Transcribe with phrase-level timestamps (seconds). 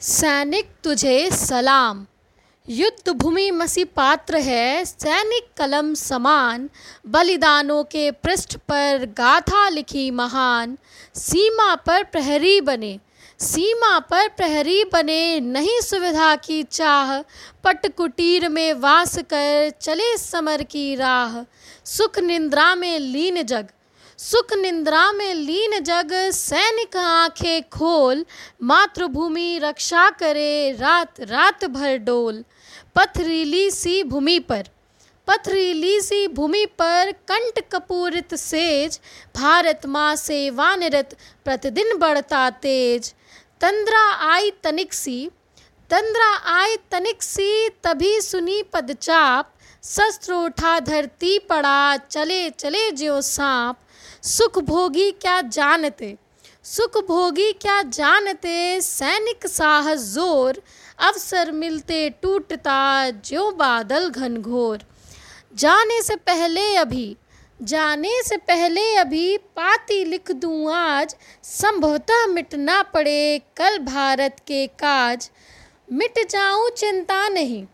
[0.00, 2.06] सैनिक तुझे सलाम।
[2.68, 6.68] युद्ध भूमि मसी पात्र है, सैनिक कलम समान।
[7.06, 10.76] बलिदानों के पृष्ठ पर गाथा लिखी महान।
[11.14, 12.98] सीमा पर प्रहरी बने,
[13.40, 17.18] सीमा पर प्रहरी बने, नहीं सुविधा की चाह।
[17.64, 21.42] पट कुटीर में वास कर चले समर की राह।
[21.84, 23.68] सुख निंद्रा में लीन जग
[24.18, 28.24] सुख निंद्रा में लीन जग, सैनिक आँखें खोल।
[28.62, 32.44] मातृभूमि रक्षा करे, रात रात भर डोल।
[32.96, 34.64] पथरीली सी भूमि पर,
[35.26, 39.00] पथरीली सी भूमि पर कंठ कपूरित सेज।
[39.36, 43.14] भारत माँ सेवानिरत, प्रतिदिन बढ़ता तेज।
[43.60, 45.30] तंद्रा आई तनिक सी,
[45.90, 49.54] तंद्रा आई तनिक सी, तभी सुनी पदचाप।
[49.84, 53.76] शस्त्र उठा धरती पड़ा, चले चले ज्यो सांप।
[54.22, 56.16] सुख भोगी क्या जानते?
[56.64, 58.80] सुख भोगी क्या जानते?
[58.80, 60.60] सैनिक साहस ज़ोर,
[60.98, 64.82] अवसर मिलते टूटता जो बादल घनघोर।
[65.54, 67.16] जाने से पहले अभी,
[67.60, 75.30] जाने से पहले अभी पाती लिख दूँ आज, संभवतः मिटना पड़े कल भारत के काज।
[75.92, 77.64] मिट जाऊँ चिंता नहीं,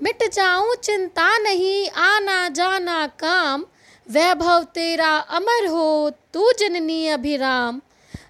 [0.00, 3.64] मिट जाऊँ चिंता नहीं, आना जाना काम
[4.10, 7.80] वैभव तेरा अमर हो, तू जननी अभिराम।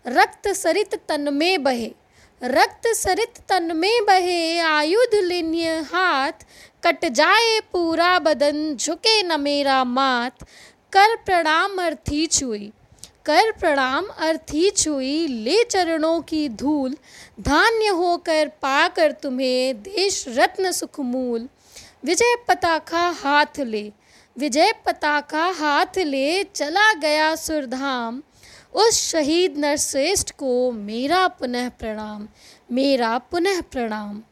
[0.06, 1.90] रक्त सरित तन में बहे,
[2.42, 6.46] रक्त सरित तन में बहे, आयुध लिन्य हाथ।
[6.84, 10.44] कट जाए पूरा बदन, झुके न मेरा मात
[10.92, 12.72] कर प्रणाम अर्थी छुई,
[13.26, 16.96] कर प्रणाम अर्थी छुई। ले चरणों की धूल,
[17.40, 21.48] धान्य होकर पाकर तुम्हें, देश रत्न सुखमूल।
[22.04, 23.92] विजय पताखा हाथ ले
[24.38, 28.22] विजय पताका हाथ ले चला गया सुरधाम।
[28.74, 32.28] उस शहीद नरश्रेष्ठ को मेरा पुनः प्रणाम,
[32.72, 34.22] मेरा पुनः प्रणाम।